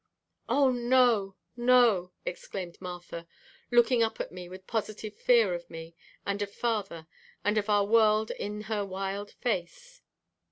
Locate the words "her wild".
8.61-9.29